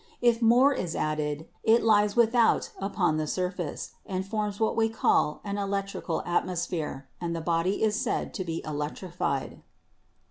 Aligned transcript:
If 0.19 0.41
more 0.41 0.73
is 0.73 0.95
added, 0.95 1.47
it 1.63 1.83
lies 1.83 2.15
without 2.15 2.71
upon 2.79 3.17
the 3.17 3.27
surface, 3.27 3.91
and 4.03 4.25
forms 4.25 4.59
what 4.59 4.75
we 4.75 4.89
call 4.89 5.41
an 5.43 5.59
electrical 5.59 6.23
atmos 6.25 6.67
phere, 6.67 7.07
and 7.21 7.35
the 7.35 7.39
body 7.39 7.83
is 7.83 8.01
said 8.01 8.33
to 8.33 8.43
be 8.43 8.63
electrified. 8.65 9.61